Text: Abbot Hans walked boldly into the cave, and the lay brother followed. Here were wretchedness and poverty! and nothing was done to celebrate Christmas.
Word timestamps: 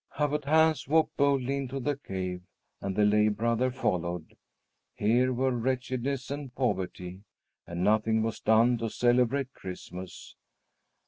Abbot 0.17 0.45
Hans 0.45 0.87
walked 0.87 1.15
boldly 1.15 1.57
into 1.57 1.79
the 1.79 1.95
cave, 1.95 2.41
and 2.81 2.95
the 2.95 3.05
lay 3.05 3.27
brother 3.27 3.69
followed. 3.69 4.35
Here 4.95 5.31
were 5.31 5.51
wretchedness 5.51 6.31
and 6.31 6.55
poverty! 6.55 7.21
and 7.67 7.83
nothing 7.83 8.23
was 8.23 8.39
done 8.39 8.79
to 8.79 8.89
celebrate 8.89 9.53
Christmas. 9.53 10.35